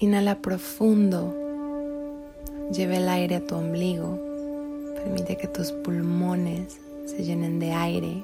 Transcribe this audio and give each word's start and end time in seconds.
Inhala 0.00 0.40
profundo. 0.40 1.34
Lleva 2.72 2.98
el 2.98 3.08
aire 3.08 3.34
a 3.34 3.44
tu 3.44 3.56
ombligo. 3.56 4.16
Permite 4.94 5.36
que 5.36 5.48
tus 5.48 5.72
pulmones 5.72 6.78
se 7.04 7.24
llenen 7.24 7.58
de 7.58 7.72
aire. 7.72 8.22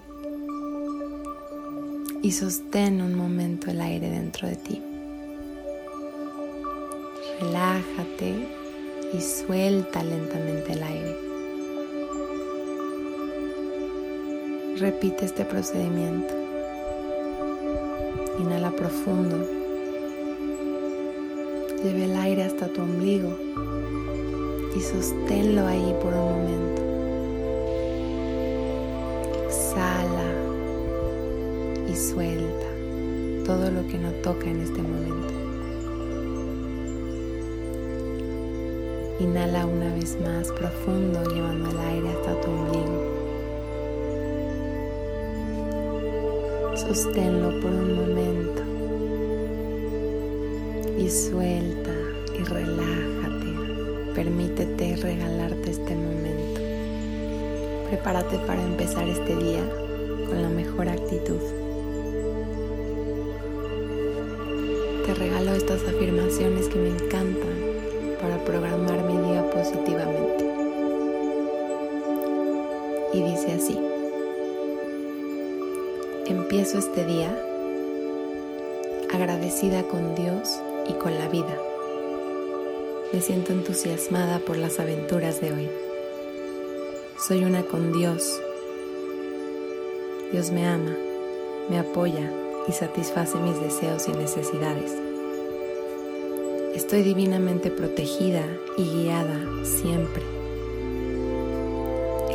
Y 2.23 2.31
sostén 2.31 3.03
un 3.03 3.17
momento 3.17 3.73
el 3.73 3.81
aire 3.81 4.09
dentro 4.09 4.47
de 4.47 4.55
ti. 4.55 4.81
Relájate 7.41 8.35
y 9.13 9.21
suelta 9.21 10.05
lentamente 10.05 10.75
el 10.75 10.83
aire. 10.85 11.17
Repite 14.79 15.25
este 15.25 15.45
procedimiento. 15.45 16.35
Inhala 18.39 18.71
profundo. 18.71 19.64
Lleve 21.85 22.07
el 22.07 22.17
aire 22.17 22.45
hasta 22.45 22.67
tu 22.69 22.81
ombligo 22.81 23.37
y 24.75 24.81
sosténlo 24.81 25.67
ahí 25.67 25.95
por 26.01 26.15
un 26.15 26.31
momento. 26.31 26.83
Exhala 29.45 30.33
y 31.87 31.95
suelta 31.95 32.67
todo 33.45 33.71
lo 33.71 33.87
que 33.87 33.99
no 33.99 34.13
toca 34.23 34.47
en 34.47 34.63
este 34.63 34.81
momento. 34.81 35.35
Inhala 39.21 39.67
una 39.67 39.95
vez 39.95 40.19
más 40.23 40.51
profundo 40.53 41.23
llevando 41.35 41.69
el 41.69 41.79
aire 41.79 42.09
hasta 42.09 42.41
tu 42.41 42.51
ombligo. 42.51 43.03
Sosténlo 46.77 47.61
por 47.61 47.71
un 47.71 47.95
momento 47.95 48.64
y 50.99 51.11
suelta 51.11 51.91
y 52.39 52.45
relájate. 52.45 54.15
Permítete 54.15 54.97
regalarte 54.97 55.71
este 55.71 55.95
momento. 55.95 56.61
Prepárate 57.89 58.39
para 58.47 58.63
empezar 58.63 59.09
este 59.09 59.35
día 59.37 59.63
con 60.29 60.43
la 60.43 60.49
mejor 60.49 60.89
actitud. 60.89 61.41
Te 65.07 65.15
regalo 65.15 65.53
estas 65.53 65.83
afirmaciones 65.83 66.69
que 66.69 66.79
me 66.79 66.89
encantan 66.91 67.75
para 68.21 68.43
programar 68.45 69.05
mi 69.05 69.19
día 69.29 69.51
positivamente. 69.51 70.45
Y 73.13 73.23
dice 73.23 73.53
así. 73.53 73.79
Empiezo 76.27 76.79
este 76.79 77.05
día 77.05 77.37
agradecida 79.13 79.83
con 79.85 80.15
Dios 80.15 80.61
y 80.89 80.95
con 80.95 81.15
la 81.15 81.29
vida. 81.29 81.59
Me 83.13 83.21
siento 83.21 83.53
entusiasmada 83.53 84.39
por 84.39 84.57
las 84.57 84.81
aventuras 84.81 85.41
de 85.41 85.53
hoy. 85.53 85.69
Soy 87.19 87.45
una 87.45 87.63
con 87.63 87.93
Dios. 87.93 88.41
Dios 90.33 90.51
me 90.51 90.67
ama, 90.67 90.97
me 91.71 91.79
apoya 91.79 92.31
y 92.67 92.73
satisface 92.73 93.39
mis 93.39 93.61
deseos 93.61 94.09
y 94.09 94.13
necesidades. 94.13 94.93
Estoy 96.75 97.03
divinamente 97.03 97.71
protegida 97.71 98.43
y 98.77 98.85
guiada 98.85 99.39
siempre 99.65 100.35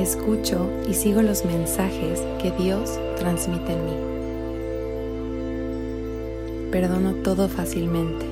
escucho 0.04 0.70
y 0.88 0.94
sigo 0.94 1.22
los 1.22 1.46
mensajes 1.46 2.22
que 2.42 2.52
Dios 2.52 3.00
transmite 3.18 3.74
en 3.74 3.86
mí. 3.86 3.98
Perdono 6.72 7.16
todo 7.16 7.50
fácilmente. 7.50 8.29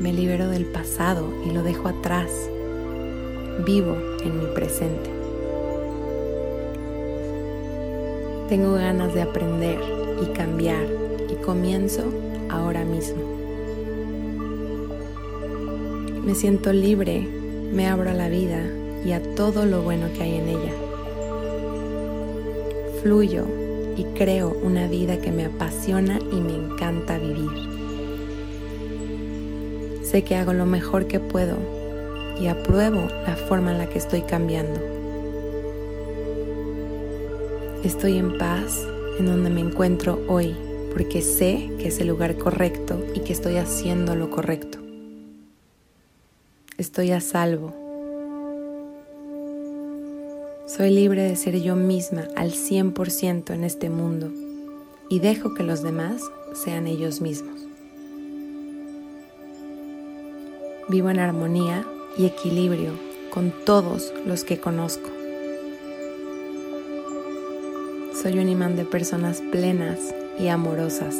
Me 0.00 0.12
libero 0.12 0.48
del 0.48 0.64
pasado 0.64 1.28
y 1.44 1.50
lo 1.50 1.64
dejo 1.64 1.88
atrás. 1.88 2.30
Vivo 3.66 3.96
en 4.24 4.38
mi 4.38 4.46
presente. 4.54 5.10
Tengo 8.48 8.74
ganas 8.74 9.12
de 9.12 9.22
aprender 9.22 9.80
y 10.22 10.26
cambiar 10.32 10.86
y 11.28 11.34
comienzo 11.42 12.04
ahora 12.48 12.84
mismo. 12.84 13.22
Me 16.24 16.34
siento 16.36 16.72
libre, 16.72 17.26
me 17.72 17.88
abro 17.88 18.10
a 18.10 18.14
la 18.14 18.28
vida 18.28 18.62
y 19.04 19.10
a 19.12 19.34
todo 19.34 19.66
lo 19.66 19.82
bueno 19.82 20.06
que 20.14 20.22
hay 20.22 20.36
en 20.36 20.48
ella. 20.48 20.72
Fluyo 23.02 23.46
y 23.96 24.04
creo 24.16 24.56
una 24.62 24.86
vida 24.86 25.20
que 25.20 25.32
me 25.32 25.46
apasiona 25.46 26.20
y 26.30 26.36
me 26.36 26.54
encanta 26.54 27.18
vivir. 27.18 27.87
Sé 30.10 30.22
que 30.22 30.36
hago 30.36 30.52
lo 30.52 30.66
mejor 30.66 31.06
que 31.06 31.20
puedo 31.20 31.56
y 32.40 32.46
apruebo 32.46 33.08
la 33.26 33.36
forma 33.36 33.72
en 33.72 33.78
la 33.78 33.88
que 33.88 33.98
estoy 33.98 34.22
cambiando. 34.22 34.80
Estoy 37.84 38.18
en 38.18 38.38
paz 38.38 38.86
en 39.18 39.26
donde 39.26 39.50
me 39.50 39.60
encuentro 39.60 40.20
hoy 40.28 40.56
porque 40.92 41.20
sé 41.20 41.70
que 41.78 41.88
es 41.88 41.98
el 42.00 42.08
lugar 42.08 42.36
correcto 42.36 43.04
y 43.14 43.20
que 43.20 43.32
estoy 43.32 43.56
haciendo 43.56 44.14
lo 44.14 44.30
correcto. 44.30 44.78
Estoy 46.78 47.10
a 47.10 47.20
salvo 47.20 47.88
soy 50.68 50.90
libre 50.90 51.22
de 51.22 51.34
ser 51.34 51.60
yo 51.60 51.76
misma 51.76 52.28
al 52.36 52.52
100% 52.52 53.54
en 53.54 53.64
este 53.64 53.88
mundo 53.88 54.30
y 55.08 55.18
dejo 55.18 55.54
que 55.54 55.62
los 55.62 55.82
demás 55.82 56.20
sean 56.52 56.86
ellos 56.86 57.22
mismos. 57.22 57.67
Vivo 60.88 61.10
en 61.10 61.18
armonía 61.18 61.86
y 62.16 62.26
equilibrio 62.26 62.92
con 63.30 63.52
todos 63.64 64.12
los 64.26 64.44
que 64.44 64.58
conozco. 64.58 65.10
Soy 68.20 68.38
un 68.38 68.48
imán 68.48 68.76
de 68.76 68.84
personas 68.84 69.42
plenas 69.52 69.98
y 70.38 70.48
amorosas. 70.48 71.14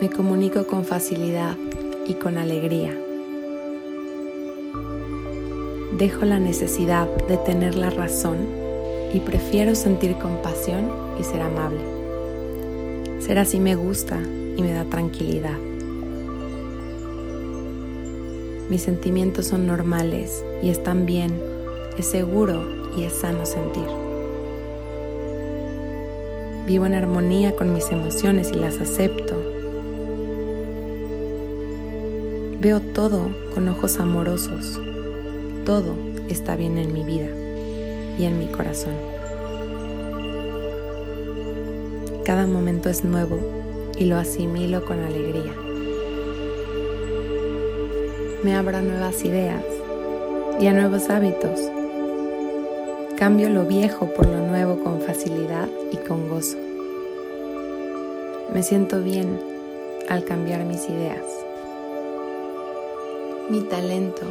Me 0.00 0.08
comunico 0.08 0.66
con 0.66 0.84
facilidad 0.84 1.56
y 2.06 2.14
con 2.14 2.38
alegría 2.38 2.96
dejo 6.00 6.24
la 6.24 6.38
necesidad 6.38 7.06
de 7.28 7.36
tener 7.36 7.74
la 7.74 7.90
razón 7.90 8.38
y 9.12 9.20
prefiero 9.20 9.74
sentir 9.74 10.16
compasión 10.16 10.90
y 11.20 11.24
ser 11.24 11.42
amable. 11.42 11.80
Ser 13.20 13.38
así 13.38 13.60
me 13.60 13.74
gusta 13.74 14.18
y 14.56 14.62
me 14.62 14.72
da 14.72 14.84
tranquilidad. 14.84 15.69
Mis 18.70 18.82
sentimientos 18.82 19.46
son 19.46 19.66
normales 19.66 20.42
y 20.62 20.70
están 20.70 21.04
bien, 21.04 21.38
es 21.98 22.06
seguro 22.06 22.64
y 22.96 23.04
es 23.04 23.12
sano 23.12 23.44
sentir. 23.44 23.86
Vivo 26.66 26.86
en 26.86 26.94
armonía 26.94 27.54
con 27.54 27.74
mis 27.74 27.90
emociones 27.90 28.50
y 28.52 28.54
las 28.54 28.80
acepto. 28.80 29.36
Veo 32.60 32.80
todo 32.80 33.28
con 33.54 33.68
ojos 33.68 33.98
amorosos 33.98 34.80
todo 35.64 35.94
está 36.28 36.56
bien 36.56 36.78
en 36.78 36.92
mi 36.92 37.04
vida 37.04 37.28
y 38.18 38.24
en 38.24 38.38
mi 38.38 38.46
corazón. 38.46 38.94
Cada 42.24 42.46
momento 42.46 42.88
es 42.88 43.04
nuevo 43.04 43.38
y 43.98 44.06
lo 44.06 44.16
asimilo 44.16 44.84
con 44.84 44.98
alegría. 45.00 45.54
Me 48.42 48.54
abro 48.54 48.78
a 48.78 48.80
nuevas 48.80 49.22
ideas 49.22 49.62
y 50.58 50.66
a 50.66 50.72
nuevos 50.72 51.10
hábitos. 51.10 51.60
Cambio 53.18 53.50
lo 53.50 53.66
viejo 53.66 54.06
por 54.14 54.26
lo 54.26 54.38
nuevo 54.46 54.82
con 54.82 55.02
facilidad 55.02 55.68
y 55.92 55.98
con 55.98 56.26
gozo. 56.30 56.56
Me 58.54 58.62
siento 58.62 59.02
bien 59.02 59.38
al 60.08 60.24
cambiar 60.24 60.64
mis 60.64 60.88
ideas. 60.88 61.22
Mi 63.50 63.60
talento 63.60 64.22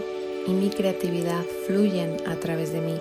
y 0.47 0.53
mi 0.53 0.71
creatividad 0.71 1.43
fluyen 1.67 2.17
a 2.25 2.33
través 2.35 2.73
de 2.73 2.81
mí 2.81 2.99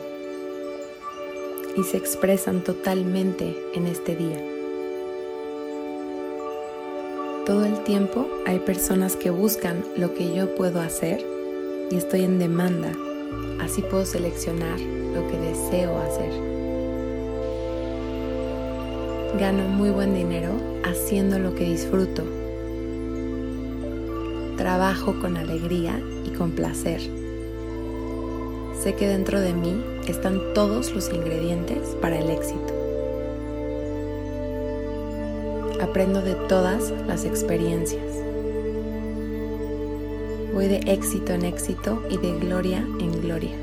y 1.74 1.84
se 1.84 1.96
expresan 1.96 2.62
totalmente 2.62 3.56
en 3.74 3.86
este 3.86 4.14
día. 4.14 4.57
Todo 7.48 7.64
el 7.64 7.82
tiempo 7.82 8.28
hay 8.46 8.58
personas 8.58 9.16
que 9.16 9.30
buscan 9.30 9.82
lo 9.96 10.12
que 10.12 10.34
yo 10.34 10.54
puedo 10.54 10.82
hacer 10.82 11.24
y 11.90 11.96
estoy 11.96 12.24
en 12.24 12.38
demanda, 12.38 12.92
así 13.58 13.80
puedo 13.80 14.04
seleccionar 14.04 14.78
lo 14.78 15.26
que 15.28 15.38
deseo 15.38 15.98
hacer. 15.98 16.30
Gano 19.40 19.66
muy 19.66 19.88
buen 19.88 20.12
dinero 20.12 20.52
haciendo 20.84 21.38
lo 21.38 21.54
que 21.54 21.64
disfruto. 21.64 22.22
Trabajo 24.58 25.18
con 25.18 25.38
alegría 25.38 25.98
y 26.26 26.36
con 26.36 26.50
placer 26.50 27.00
sé 28.78 28.94
que 28.94 29.08
dentro 29.08 29.40
de 29.40 29.54
mí 29.54 29.82
están 30.06 30.40
todos 30.54 30.94
los 30.94 31.12
ingredientes 31.12 31.96
para 32.00 32.18
el 32.18 32.30
éxito. 32.30 32.77
Aprendo 35.80 36.22
de 36.22 36.34
todas 36.48 36.92
las 37.06 37.24
experiencias. 37.24 38.02
Voy 40.52 40.66
de 40.66 40.78
éxito 40.86 41.32
en 41.32 41.44
éxito 41.44 42.02
y 42.10 42.16
de 42.16 42.38
gloria 42.40 42.78
en 43.00 43.20
gloria. 43.20 43.56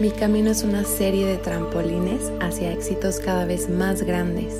Mi 0.00 0.10
camino 0.10 0.50
es 0.50 0.62
una 0.64 0.84
serie 0.84 1.26
de 1.26 1.36
trampolines 1.36 2.32
hacia 2.40 2.72
éxitos 2.72 3.20
cada 3.20 3.44
vez 3.46 3.70
más 3.70 4.02
grandes. 4.02 4.52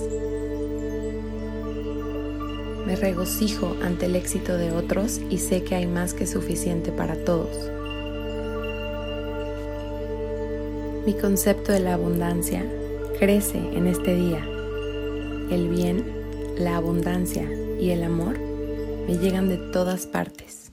Me 2.86 2.94
regocijo 2.94 3.76
ante 3.82 4.06
el 4.06 4.14
éxito 4.14 4.56
de 4.56 4.70
otros 4.70 5.20
y 5.28 5.38
sé 5.38 5.64
que 5.64 5.74
hay 5.74 5.86
más 5.86 6.14
que 6.14 6.26
suficiente 6.26 6.92
para 6.92 7.16
todos. 7.16 7.70
Mi 11.04 11.14
concepto 11.14 11.72
de 11.72 11.80
la 11.80 11.94
abundancia 11.94 12.64
crece 13.18 13.58
en 13.58 13.88
este 13.88 14.14
día. 14.14 14.55
El 15.50 15.68
bien, 15.68 16.04
la 16.58 16.76
abundancia 16.76 17.48
y 17.78 17.90
el 17.90 18.02
amor 18.02 18.36
me 19.06 19.16
llegan 19.16 19.48
de 19.48 19.58
todas 19.58 20.04
partes. 20.04 20.72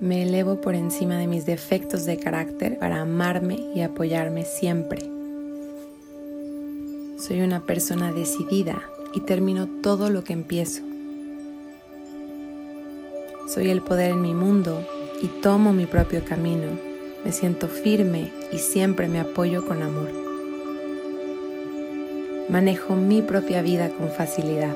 Me 0.00 0.22
elevo 0.22 0.62
por 0.62 0.74
encima 0.74 1.18
de 1.18 1.26
mis 1.26 1.44
defectos 1.44 2.06
de 2.06 2.18
carácter 2.18 2.78
para 2.78 3.02
amarme 3.02 3.58
y 3.74 3.82
apoyarme 3.82 4.46
siempre. 4.46 5.00
Soy 7.18 7.42
una 7.42 7.66
persona 7.66 8.10
decidida 8.10 8.80
y 9.12 9.20
termino 9.20 9.66
todo 9.82 10.08
lo 10.08 10.24
que 10.24 10.32
empiezo. 10.32 10.82
Soy 13.48 13.68
el 13.68 13.82
poder 13.82 14.12
en 14.12 14.22
mi 14.22 14.32
mundo 14.32 14.82
y 15.20 15.26
tomo 15.42 15.74
mi 15.74 15.84
propio 15.84 16.24
camino. 16.24 16.68
Me 17.22 17.32
siento 17.32 17.68
firme 17.68 18.32
y 18.50 18.56
siempre 18.58 19.08
me 19.08 19.20
apoyo 19.20 19.66
con 19.66 19.82
amor. 19.82 20.27
Manejo 22.48 22.96
mi 22.96 23.20
propia 23.20 23.60
vida 23.60 23.90
con 23.90 24.08
facilidad. 24.08 24.74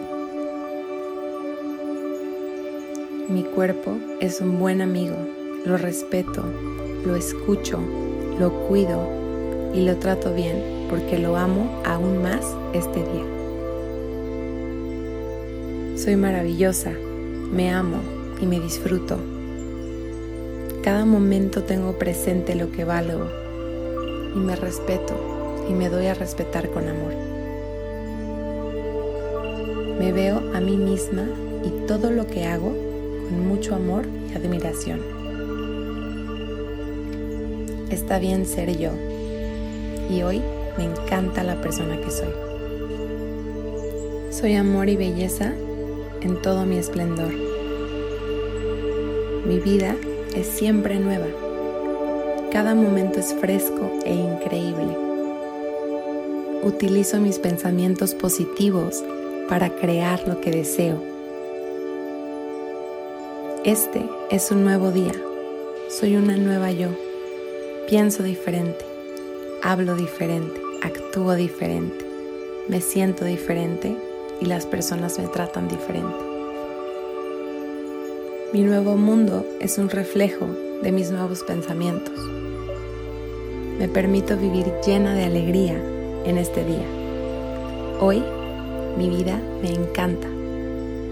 Mi 3.31 3.45
cuerpo 3.45 3.97
es 4.21 4.43
un 4.43 4.59
buen 4.59 4.83
amigo, 4.83 5.17
lo 5.65 5.79
respeto, 5.79 6.45
lo 7.07 7.17
escucho, 7.17 7.79
lo 8.39 8.53
cuido 8.69 9.09
y 9.73 9.87
lo 9.87 9.97
trato 9.97 10.35
bien 10.35 10.87
porque 10.91 11.19
lo 11.19 11.39
amo 11.39 11.81
aún 11.87 12.23
más 12.23 12.45
este 12.75 12.99
día. 13.01 13.25
Soy 15.97 16.17
maravillosa, 16.17 16.93
me 17.51 17.71
amo 17.71 18.03
y 18.39 18.45
me 18.45 18.61
disfruto. 18.61 19.17
Cada 20.83 21.07
momento 21.07 21.63
tengo 21.63 21.93
presente 21.93 22.55
lo 22.55 22.71
que 22.71 22.85
valgo 22.85 23.31
y 24.37 24.39
me 24.41 24.57
respeto 24.57 25.15
y 25.71 25.73
me 25.73 25.89
doy 25.89 26.09
a 26.09 26.15
respetar 26.15 26.69
con 26.69 26.87
amor. 26.87 27.32
Me 30.03 30.11
veo 30.11 30.43
a 30.53 30.61
mí 30.61 30.77
misma 30.77 31.23
y 31.65 31.87
todo 31.87 32.11
lo 32.11 32.27
que 32.27 32.45
hago 32.45 32.75
con 33.29 33.47
mucho 33.47 33.77
amor 33.77 34.05
y 34.29 34.37
admiración. 34.37 35.01
Está 37.89 38.19
bien 38.19 38.45
ser 38.45 38.77
yo 38.77 38.91
y 40.11 40.23
hoy 40.23 40.43
me 40.77 40.87
encanta 40.87 41.45
la 41.45 41.61
persona 41.61 42.01
que 42.01 42.11
soy. 42.11 42.35
Soy 44.33 44.57
amor 44.57 44.89
y 44.89 44.97
belleza 44.97 45.53
en 46.21 46.43
todo 46.43 46.67
mi 46.67 46.79
esplendor. 46.79 47.33
Mi 49.47 49.61
vida 49.61 49.95
es 50.35 50.49
siempre 50.49 50.99
nueva. 50.99 51.29
Cada 52.51 52.75
momento 52.75 53.21
es 53.21 53.33
fresco 53.35 53.89
e 54.05 54.13
increíble. 54.13 54.97
Utilizo 56.65 57.21
mis 57.21 57.39
pensamientos 57.39 58.17
positivos 58.17 59.05
para 59.53 59.69
crear 59.69 60.27
lo 60.27 60.41
que 60.41 60.51
deseo. 60.51 60.99
Este 63.67 64.09
es 64.31 64.51
un 64.51 64.65
nuevo 64.65 64.91
día. 64.91 65.13
Soy 65.91 66.17
una 66.17 66.39
nueva 66.39 66.71
yo. 66.71 66.89
Pienso 67.87 68.23
diferente. 68.23 68.83
Hablo 69.63 69.95
diferente. 69.95 70.59
Actúo 70.81 71.35
diferente. 71.35 72.03
Me 72.67 72.81
siento 72.81 73.27
diferente 73.27 73.95
y 74.41 74.47
las 74.47 74.65
personas 74.65 75.19
me 75.19 75.27
tratan 75.27 75.69
diferente. 75.69 76.25
Mi 78.55 78.63
nuevo 78.63 78.97
mundo 78.97 79.45
es 79.61 79.77
un 79.77 79.91
reflejo 79.91 80.47
de 80.83 80.93
mis 80.93 81.11
nuevos 81.11 81.43
pensamientos. 81.43 82.19
Me 83.79 83.87
permito 83.87 84.39
vivir 84.39 84.73
llena 84.87 85.15
de 85.15 85.25
alegría 85.25 85.79
en 86.25 86.39
este 86.39 86.65
día. 86.65 86.87
Hoy 88.01 88.25
mi 88.97 89.09
vida 89.09 89.41
me 89.63 89.71
encanta 89.71 90.29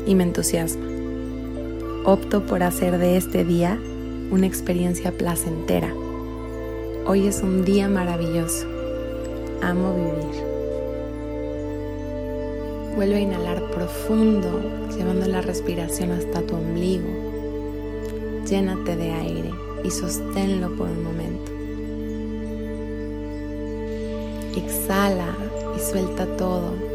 y 0.07 0.15
me 0.15 0.25
entusiasma. 0.25 0.87
Opto 2.05 2.47
por 2.47 2.63
hacer 2.63 2.99
de 2.99 3.17
este 3.17 3.45
día 3.45 3.79
una 4.31 4.47
experiencia 4.47 5.13
placentera. 5.13 5.93
Hoy 7.07 7.27
es 7.27 7.43
un 7.43 7.65
día 7.65 7.89
maravilloso. 7.89 8.67
Amo 9.63 9.95
vivir. 9.95 10.45
Vuelve 12.97 13.17
a 13.17 13.21
inhalar 13.21 13.71
profundo, 13.71 14.61
llevando 14.97 15.27
la 15.27 15.41
respiración 15.41 16.13
hasta 16.13 16.43
tu 16.43 16.57
ombligo. 16.57 17.09
Llénate 18.49 18.97
de 18.97 19.13
aire 19.13 19.51
y 19.85 19.91
sosténlo 19.91 20.77
por 20.77 20.89
un 20.89 21.05
momento. 21.05 21.53
Exhala 24.57 25.37
y 25.77 25.81
suelta 25.81 26.27
todo. 26.37 26.90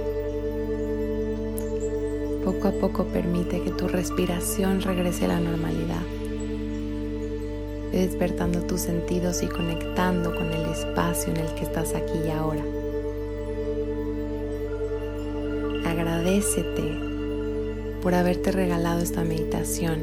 Poco 2.46 2.70
a 2.70 2.72
poco 2.72 3.06
permite 3.06 3.62
que 3.62 3.72
tu 3.72 3.90
respiración 3.90 4.82
regrese 4.82 5.26
a 5.26 5.30
la 5.30 5.40
normalidad. 5.42 6.04
Despertando 7.92 8.62
tus 8.62 8.82
sentidos 8.82 9.44
y 9.44 9.48
conectando 9.48 10.34
con 10.36 10.54
el 10.54 10.66
espacio 10.70 11.34
en 11.34 11.38
el 11.38 11.54
que 11.56 11.64
estás 11.64 11.94
aquí 11.96 12.20
y 12.26 12.30
ahora. 12.30 12.64
agradecete 16.26 17.00
por 18.02 18.14
haberte 18.16 18.52
regalado 18.52 19.00
esta 19.02 19.24
meditación, 19.24 20.00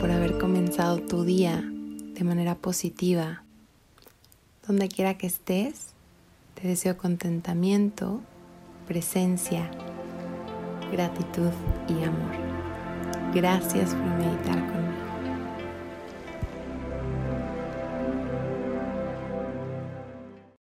por 0.00 0.10
haber 0.10 0.38
comenzado 0.38 1.00
tu 1.00 1.24
día 1.24 1.62
de 1.62 2.24
manera 2.24 2.54
positiva. 2.54 3.44
Donde 4.66 4.88
quiera 4.88 5.18
que 5.18 5.26
estés, 5.26 5.94
te 6.54 6.68
deseo 6.68 6.96
contentamiento, 6.96 8.20
presencia, 8.86 9.70
gratitud 10.90 11.50
y 11.88 12.02
amor. 12.04 12.32
Gracias 13.34 13.94
por 13.94 14.06
meditar. 14.18 14.69